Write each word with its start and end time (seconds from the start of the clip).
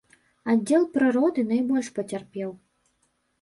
Аддзел 0.53 0.87
прыроды 0.95 1.41
найбольш 1.51 1.91
пацярпеў. 1.99 2.49